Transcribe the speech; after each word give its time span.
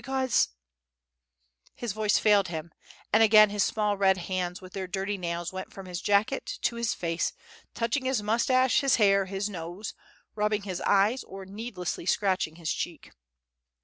because" 0.03 0.49
His 1.75 1.93
voice 1.93 2.17
failed 2.17 2.47
him, 2.47 2.71
and 3.13 3.21
again 3.21 3.51
his 3.51 3.63
small 3.63 3.95
red 3.97 4.17
hands 4.17 4.59
with 4.59 4.73
their 4.73 4.87
dirty 4.87 5.15
nails 5.15 5.53
went 5.53 5.71
from 5.71 5.85
his 5.85 6.01
jacket 6.01 6.57
to 6.63 6.75
his 6.77 6.95
face, 6.95 7.33
touching 7.75 8.05
his 8.05 8.23
moustache, 8.23 8.79
his 8.81 8.95
hair, 8.95 9.25
his 9.25 9.47
nose, 9.47 9.93
rubbing 10.33 10.63
his 10.63 10.81
eyes, 10.87 11.23
or 11.25 11.45
needlessly 11.45 12.07
scratching 12.07 12.55
his 12.55 12.73
cheek. 12.73 13.11